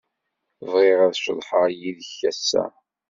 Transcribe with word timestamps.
Bɣiɣ 0.71 0.99
ad 1.07 1.15
ceḍḥeɣ 1.23 1.65
yid-k 1.79 2.19
ass-a. 2.29 2.63